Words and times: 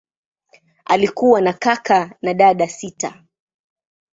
Alikuwa 0.85 1.41
na 1.41 1.53
kaka 1.53 2.15
na 2.21 2.33
dada 2.33 2.67
sita. 2.67 3.23